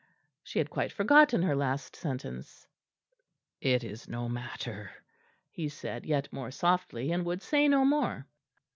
[0.41, 2.65] She had quite forgotten her last sentence.
[3.59, 4.89] "It is no matter,"
[5.51, 8.25] he said yet more softly; and would say no more.